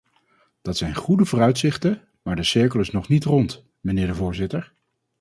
Dat 0.61 0.77
zijn 0.77 0.95
goede 0.95 1.25
vooruitzichten, 1.25 2.01
maar 2.21 2.35
de 2.35 2.43
cirkel 2.43 2.79
is 2.79 2.91
nog 2.91 3.07
niet 3.07 3.23
rond, 3.23 3.63
mijnheer 3.81 4.07
de 4.07 4.15
voorzitter. 4.15 4.73